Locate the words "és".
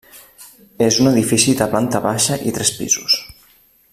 0.85-0.97